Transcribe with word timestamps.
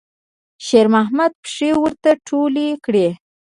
شېرمحمد 0.65 1.31
پښې 1.43 1.69
ور 1.79 1.93
ټولې 2.27 2.67
کړې. 2.85 3.07